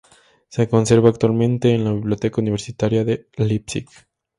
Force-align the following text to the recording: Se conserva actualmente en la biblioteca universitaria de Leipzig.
Se 0.47 0.67
conserva 0.67 1.09
actualmente 1.09 1.75
en 1.75 1.83
la 1.83 1.93
biblioteca 1.93 2.41
universitaria 2.41 3.05
de 3.05 3.27
Leipzig. 3.35 3.87